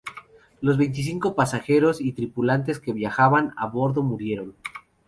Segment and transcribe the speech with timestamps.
[0.61, 4.55] Los veinticinco pasajeros y tripulantes que viajaban a bordo murieron.